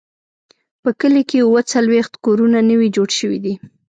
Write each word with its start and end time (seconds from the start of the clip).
په 0.83 0.89
کلي 0.99 1.23
کې 1.29 1.37
اووه 1.43 1.61
څلوېښت 1.71 2.13
کورونه 2.25 2.57
نوي 2.71 2.87
جوړ 2.95 3.09
شوي 3.19 3.39
دي. 3.45 3.53